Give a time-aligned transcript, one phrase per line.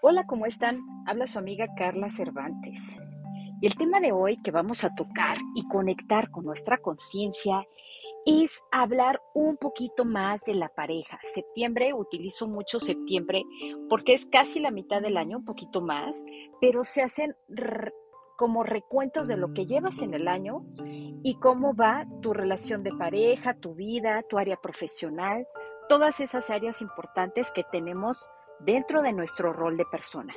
[0.00, 0.80] Hola, ¿cómo están?
[1.06, 2.96] Habla su amiga Carla Cervantes.
[3.60, 7.66] Y el tema de hoy que vamos a tocar y conectar con nuestra conciencia
[8.24, 11.18] es hablar un poquito más de la pareja.
[11.34, 13.42] Septiembre, utilizo mucho septiembre
[13.88, 16.24] porque es casi la mitad del año, un poquito más,
[16.60, 17.34] pero se hacen
[18.36, 20.64] como recuentos de lo que llevas en el año
[21.24, 25.44] y cómo va tu relación de pareja, tu vida, tu área profesional,
[25.88, 28.30] todas esas áreas importantes que tenemos
[28.60, 30.34] dentro de nuestro rol de persona.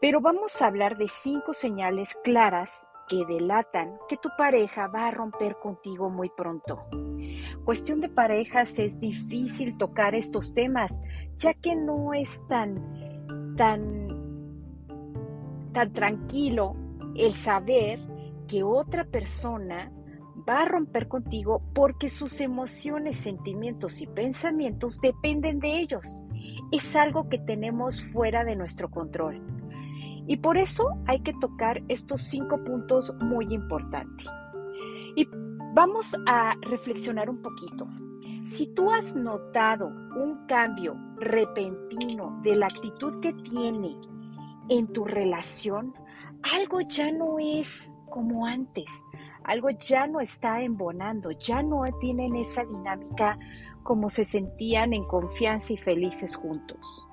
[0.00, 5.10] Pero vamos a hablar de cinco señales claras que delatan que tu pareja va a
[5.10, 6.86] romper contigo muy pronto.
[7.64, 11.02] Cuestión de parejas es difícil tocar estos temas,
[11.36, 14.08] ya que no es tan tan
[15.72, 16.76] tan tranquilo
[17.16, 18.00] el saber
[18.48, 19.92] que otra persona
[20.48, 26.22] va a romper contigo porque sus emociones, sentimientos y pensamientos dependen de ellos.
[26.72, 29.42] Es algo que tenemos fuera de nuestro control.
[30.26, 34.26] Y por eso hay que tocar estos cinco puntos muy importantes.
[35.16, 35.26] Y
[35.74, 37.88] vamos a reflexionar un poquito.
[38.44, 43.96] Si tú has notado un cambio repentino de la actitud que tiene
[44.68, 45.94] en tu relación,
[46.54, 48.90] algo ya no es como antes,
[49.44, 53.38] algo ya no está embonando, ya no tienen esa dinámica
[53.82, 57.06] como se sentían en confianza y felices juntos.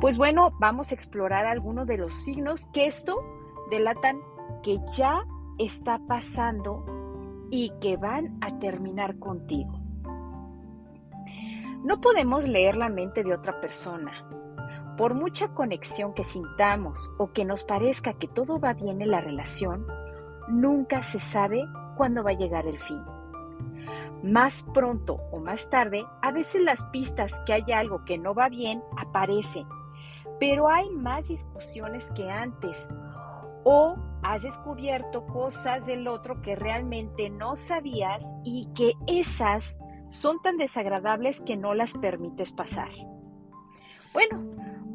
[0.00, 3.16] Pues bueno, vamos a explorar algunos de los signos que esto
[3.70, 4.20] delatan
[4.62, 5.24] que ya
[5.58, 6.84] está pasando
[7.50, 9.80] y que van a terminar contigo.
[11.84, 14.24] No podemos leer la mente de otra persona.
[14.96, 19.20] Por mucha conexión que sintamos o que nos parezca que todo va bien en la
[19.20, 19.86] relación,
[20.48, 21.64] nunca se sabe
[21.96, 23.02] cuándo va a llegar el fin.
[24.22, 28.48] Más pronto o más tarde, a veces las pistas que hay algo que no va
[28.48, 29.66] bien aparecen,
[30.40, 32.94] pero hay más discusiones que antes.
[33.64, 40.56] O has descubierto cosas del otro que realmente no sabías y que esas son tan
[40.56, 42.90] desagradables que no las permites pasar.
[44.12, 44.42] Bueno,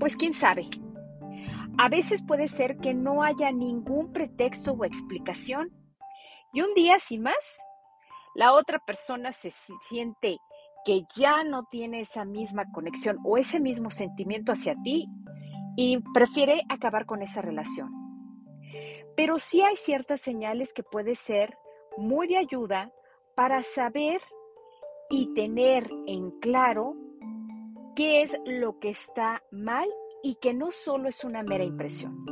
[0.00, 0.68] pues quién sabe,
[1.78, 5.70] a veces puede ser que no haya ningún pretexto o explicación.
[6.52, 7.34] Y un día, sin más,
[8.34, 10.38] la otra persona se siente
[10.84, 15.06] que ya no tiene esa misma conexión o ese mismo sentimiento hacia ti
[15.76, 17.90] y prefiere acabar con esa relación.
[19.16, 21.56] Pero sí hay ciertas señales que puede ser
[21.96, 22.90] muy de ayuda
[23.34, 24.20] para saber
[25.10, 26.94] y tener en claro
[27.94, 29.88] qué es lo que está mal
[30.22, 32.24] y que no solo es una mera impresión.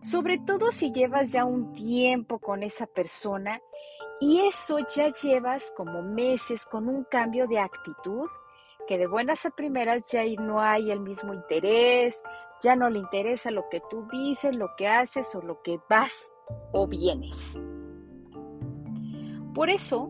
[0.00, 3.60] Sobre todo si llevas ya un tiempo con esa persona
[4.20, 8.28] y eso ya llevas como meses con un cambio de actitud,
[8.86, 12.20] que de buenas a primeras ya no hay el mismo interés,
[12.62, 16.32] ya no le interesa lo que tú dices, lo que haces o lo que vas
[16.72, 17.54] o vienes.
[19.54, 20.08] Por eso,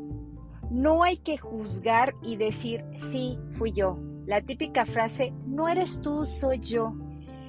[0.70, 6.26] no hay que juzgar y decir, sí, fui yo, la típica frase, no eres tú,
[6.26, 6.92] soy yo.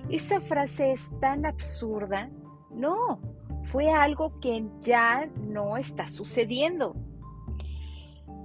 [0.07, 2.29] Esa frase es tan absurda.
[2.71, 3.19] No,
[3.65, 6.95] fue algo que ya no está sucediendo.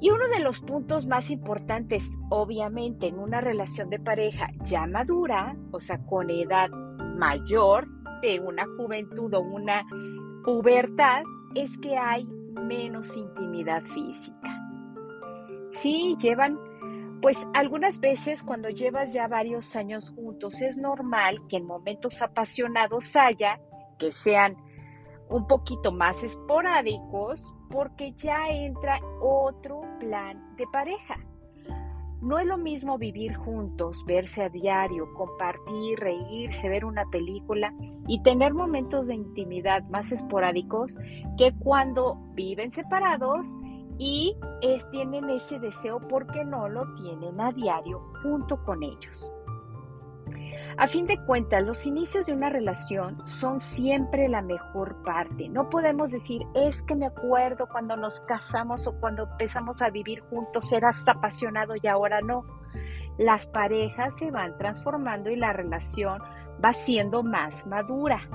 [0.00, 5.56] Y uno de los puntos más importantes, obviamente, en una relación de pareja ya madura,
[5.70, 7.86] o sea, con edad mayor,
[8.20, 9.86] de una juventud o una
[10.42, 11.22] pubertad,
[11.54, 14.60] es que hay menos intimidad física.
[15.70, 16.58] Sí, llevan
[17.24, 23.16] pues algunas veces cuando llevas ya varios años juntos es normal que en momentos apasionados
[23.16, 23.62] haya
[23.98, 24.58] que sean
[25.30, 31.16] un poquito más esporádicos porque ya entra otro plan de pareja.
[32.20, 37.72] No es lo mismo vivir juntos, verse a diario, compartir, reírse, ver una película
[38.06, 40.98] y tener momentos de intimidad más esporádicos
[41.38, 43.56] que cuando viven separados
[43.98, 49.30] y es, tienen ese deseo porque no lo tienen a diario junto con ellos.
[50.76, 55.48] A fin de cuentas, los inicios de una relación son siempre la mejor parte.
[55.48, 60.20] No podemos decir, es que me acuerdo cuando nos casamos o cuando empezamos a vivir
[60.22, 62.44] juntos, eras apasionado y ahora no.
[63.18, 66.20] Las parejas se van transformando y la relación
[66.64, 68.28] va siendo más madura.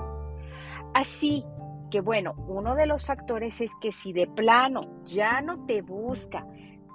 [0.94, 1.44] Así
[1.90, 6.46] que bueno, uno de los factores es que si de plano ya no te busca,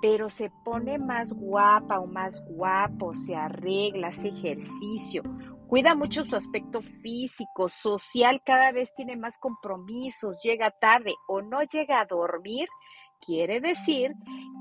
[0.02, 5.24] pero se pone más guapa o más guapo, se arregla, hace ejercicio,
[5.68, 11.64] cuida mucho su aspecto físico, social, cada vez tiene más compromisos, llega tarde o no
[11.64, 12.68] llega a dormir,
[13.20, 14.14] quiere decir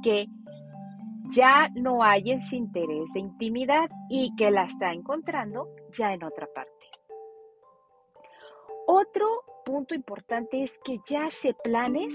[0.02, 0.26] que
[1.30, 6.46] ya no hay ese interés de intimidad y que la está encontrando ya en otra
[6.54, 6.73] parte.
[8.86, 9.26] Otro
[9.64, 12.14] punto importante es que ya hace planes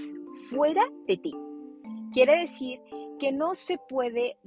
[0.50, 1.36] fuera de ti.
[2.12, 2.80] Quiere decir
[3.18, 4.38] que no se puede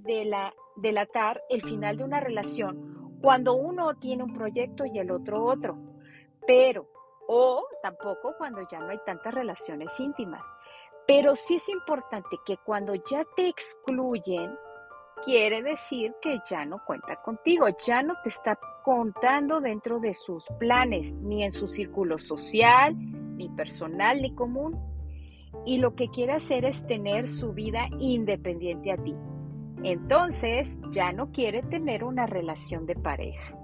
[0.75, 5.77] delatar el final de una relación cuando uno tiene un proyecto y el otro otro.
[6.47, 6.89] Pero,
[7.27, 10.45] o tampoco cuando ya no hay tantas relaciones íntimas.
[11.05, 14.57] Pero sí es importante que cuando ya te excluyen,
[15.23, 20.45] quiere decir que ya no cuenta contigo, ya no te está contando dentro de sus
[20.59, 22.95] planes, ni en su círculo social,
[23.37, 24.79] ni personal, ni común.
[25.65, 29.15] Y lo que quiere hacer es tener su vida independiente a ti.
[29.83, 33.57] Entonces ya no quiere tener una relación de pareja.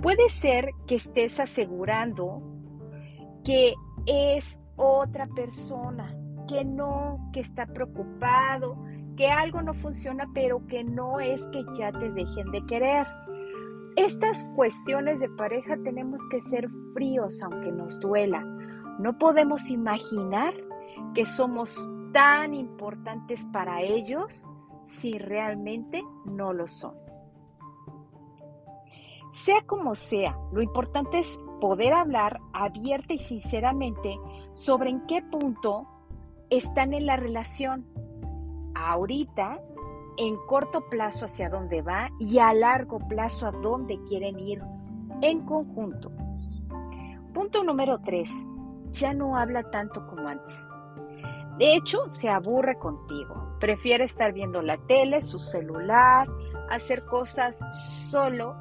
[0.00, 2.42] Puede ser que estés asegurando
[3.44, 3.74] que
[4.06, 6.14] es otra persona,
[6.46, 8.76] que no, que está preocupado,
[9.16, 13.06] que algo no funciona, pero que no es que ya te dejen de querer.
[13.96, 18.44] Estas cuestiones de pareja tenemos que ser fríos aunque nos duela.
[18.98, 20.54] No podemos imaginar
[21.14, 21.78] que somos
[22.12, 24.46] tan importantes para ellos
[24.84, 26.94] si realmente no lo son.
[29.30, 34.16] Sea como sea, lo importante es poder hablar abierta y sinceramente
[34.52, 35.88] sobre en qué punto
[36.50, 37.84] están en la relación
[38.74, 39.60] ahorita,
[40.16, 44.62] en corto plazo hacia dónde va y a largo plazo a dónde quieren ir
[45.22, 46.10] en conjunto.
[47.32, 48.30] Punto número 3.
[48.92, 50.68] Ya no habla tanto como antes.
[51.58, 53.56] De hecho, se aburre contigo.
[53.58, 56.28] Prefiere estar viendo la tele, su celular,
[56.70, 57.60] hacer cosas
[58.10, 58.56] solo.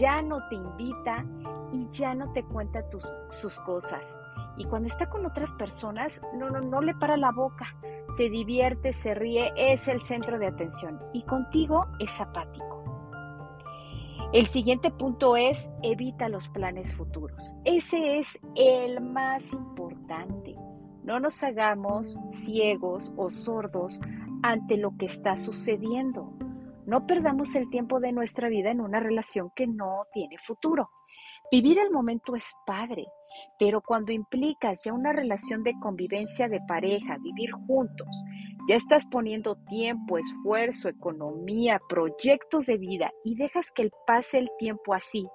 [0.00, 1.24] Ya no te invita
[1.72, 2.84] y ya no te cuenta
[3.30, 4.18] sus cosas.
[4.56, 7.76] Y cuando está con otras personas, no, no, no le para la boca
[8.16, 12.76] se divierte, se ríe, es el centro de atención y contigo es apático.
[14.32, 17.56] El siguiente punto es evita los planes futuros.
[17.64, 20.56] Ese es el más importante.
[21.04, 24.00] No nos hagamos ciegos o sordos
[24.42, 26.32] ante lo que está sucediendo.
[26.86, 30.90] No perdamos el tiempo de nuestra vida en una relación que no tiene futuro.
[31.50, 33.06] Vivir el momento es padre,
[33.58, 38.08] pero cuando implicas ya una relación de convivencia de pareja, vivir juntos,
[38.68, 44.92] ya estás poniendo tiempo, esfuerzo, economía, proyectos de vida y dejas que pase el tiempo
[44.92, 45.28] así,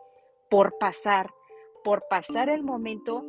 [0.49, 1.29] por pasar,
[1.83, 3.25] por pasar el momento,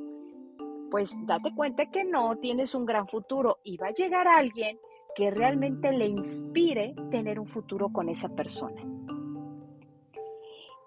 [0.91, 4.79] pues date cuenta que no tienes un gran futuro y va a llegar alguien
[5.15, 8.83] que realmente le inspire tener un futuro con esa persona.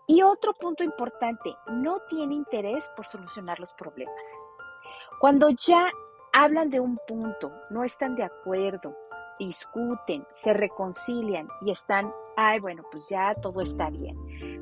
[0.08, 4.48] Y otro punto importante, no tiene interés por solucionar los problemas.
[5.20, 5.90] Cuando ya
[6.32, 8.96] hablan de un punto, no están de acuerdo,
[9.40, 14.16] discuten, se reconcilian y están, ay, bueno, pues ya todo está bien.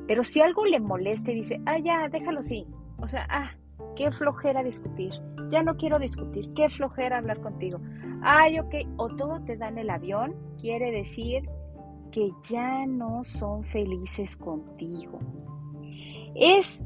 [0.06, 2.66] Pero si algo le molesta y dice, ay, ya, déjalo así.
[2.98, 3.50] O sea, ah,
[3.96, 5.12] qué flojera discutir.
[5.48, 7.80] Ya no quiero discutir, qué flojera hablar contigo.
[8.22, 11.48] Ay, ok, o todo te dan el avión, quiere decir
[12.14, 15.18] que ya no son felices contigo.
[16.36, 16.80] Es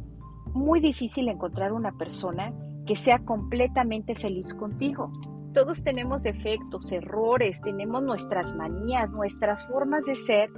[0.54, 2.54] muy difícil encontrar una persona
[2.86, 5.12] que sea completamente feliz contigo.
[5.52, 10.48] Todos tenemos defectos, errores, tenemos nuestras manías, nuestras formas de ser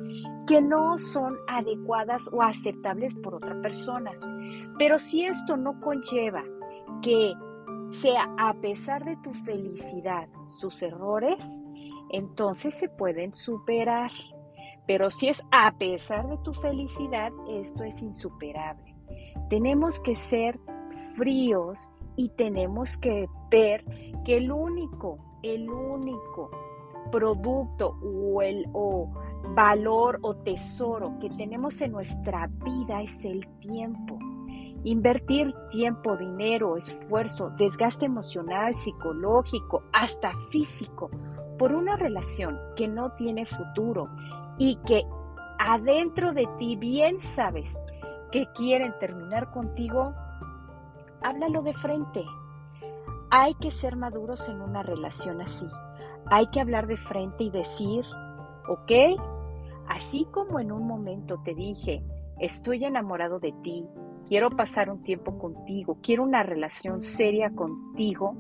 [0.47, 4.13] que no son adecuadas o aceptables por otra persona.
[4.79, 6.45] Pero si esto no conlleva
[7.03, 7.33] que
[7.91, 11.61] sea a pesar de tu felicidad sus errores,
[12.11, 14.13] entonces se pueden superar.
[14.91, 18.97] Pero si es a pesar de tu felicidad, esto es insuperable.
[19.49, 20.59] Tenemos que ser
[21.15, 23.85] fríos y tenemos que ver
[24.25, 26.51] que el único, el único
[27.13, 28.67] producto o el
[29.55, 34.19] valor o tesoro que tenemos en nuestra vida es el tiempo.
[34.83, 41.11] Invertir tiempo, dinero, esfuerzo, desgaste emocional, psicológico, hasta físico
[41.61, 44.09] por una relación que no tiene futuro
[44.59, 45.05] y que
[45.59, 47.77] adentro de ti bien sabes
[48.33, 50.15] que quieren terminar contigo,
[51.23, 52.25] háblalo de frente.
[53.31, 55.67] Hay que ser maduros en una relación así.
[56.27, 58.05] Hay que hablar de frente y decir,
[58.69, 58.93] ok,
[59.89, 62.03] así como en un momento te dije,
[62.39, 63.85] estoy enamorado de ti,
[64.27, 68.37] quiero pasar un tiempo contigo, quiero una relación seria contigo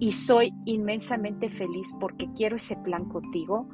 [0.00, 3.68] y soy inmensamente feliz porque quiero ese plan contigo,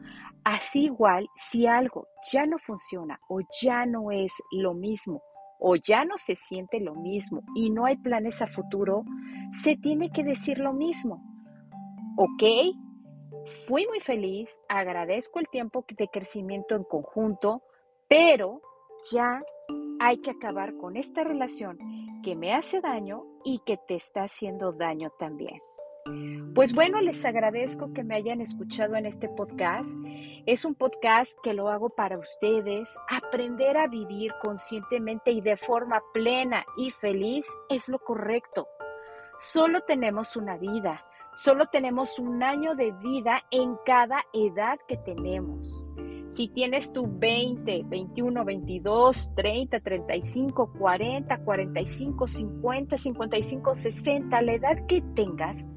[0.46, 5.20] Así igual, si algo ya no funciona o ya no es lo mismo
[5.58, 9.02] o ya no se siente lo mismo y no hay planes a futuro,
[9.50, 11.20] se tiene que decir lo mismo.
[12.16, 12.44] ¿Ok?
[13.66, 17.64] Fui muy feliz, agradezco el tiempo de crecimiento en conjunto,
[18.06, 18.62] pero
[19.10, 19.42] ya
[19.98, 21.76] hay que acabar con esta relación
[22.22, 25.60] que me hace daño y que te está haciendo daño también.
[26.54, 29.94] Pues bueno, les agradezco que me hayan escuchado en este podcast.
[30.46, 32.96] Es un podcast que lo hago para ustedes.
[33.10, 38.68] Aprender a vivir conscientemente y de forma plena y feliz es lo correcto.
[39.36, 45.84] Solo tenemos una vida, solo tenemos un año de vida en cada edad que tenemos.
[46.30, 54.86] Si tienes tu 20, 21, 22, 30, 35, 40, 45, 50, 55, 60, la edad
[54.86, 55.68] que tengas,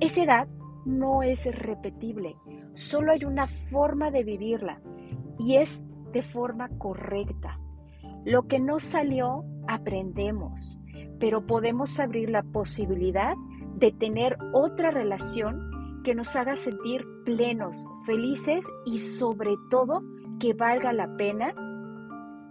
[0.00, 0.48] esa edad
[0.84, 2.36] no es repetible,
[2.72, 4.80] solo hay una forma de vivirla
[5.38, 7.58] y es de forma correcta.
[8.24, 10.78] Lo que no salió, aprendemos,
[11.18, 13.34] pero podemos abrir la posibilidad
[13.76, 15.70] de tener otra relación
[16.02, 20.02] que nos haga sentir plenos, felices y sobre todo
[20.38, 21.54] que valga la pena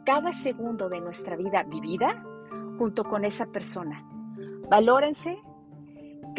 [0.06, 2.24] cada segundo de nuestra vida vivida
[2.78, 4.08] junto con esa persona.
[4.70, 5.42] Valórense,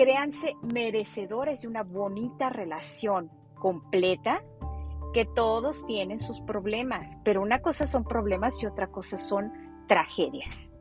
[0.01, 4.43] créanse merecedores de una bonita relación completa,
[5.13, 9.53] que todos tienen sus problemas, pero una cosa son problemas y otra cosa son
[9.89, 10.73] tragedias.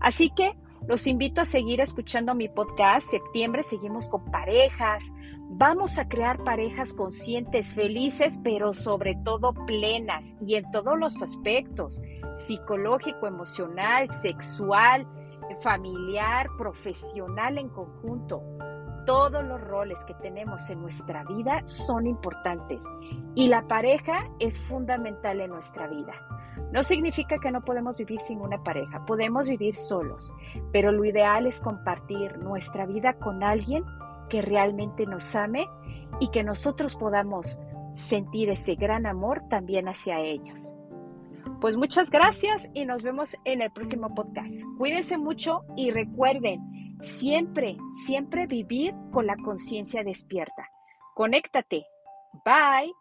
[0.00, 0.56] Así que
[0.88, 3.08] los invito a seguir escuchando mi podcast.
[3.08, 5.04] Septiembre seguimos con parejas.
[5.50, 12.02] Vamos a crear parejas conscientes, felices, pero sobre todo plenas y en todos los aspectos,
[12.34, 15.06] psicológico, emocional, sexual,
[15.56, 18.42] familiar, profesional en conjunto.
[19.06, 22.84] Todos los roles que tenemos en nuestra vida son importantes
[23.34, 26.12] y la pareja es fundamental en nuestra vida.
[26.72, 30.32] No significa que no podemos vivir sin una pareja, podemos vivir solos,
[30.72, 33.84] pero lo ideal es compartir nuestra vida con alguien
[34.28, 35.68] que realmente nos ame
[36.20, 37.58] y que nosotros podamos
[37.94, 40.76] sentir ese gran amor también hacia ellos.
[41.60, 44.54] Pues muchas gracias y nos vemos en el próximo podcast.
[44.78, 46.60] Cuídense mucho y recuerden
[47.00, 50.68] siempre, siempre vivir con la conciencia despierta.
[51.14, 51.84] Conéctate.
[52.44, 52.92] Bye.